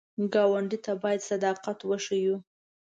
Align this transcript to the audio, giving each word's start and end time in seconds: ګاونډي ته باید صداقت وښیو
ګاونډي 0.33 0.77
ته 0.85 0.91
باید 1.01 1.21
صداقت 1.29 1.79
وښیو 1.89 2.35